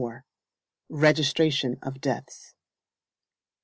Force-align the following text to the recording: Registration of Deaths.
Registration 0.89 1.77
of 1.83 2.01
Deaths. 2.01 2.55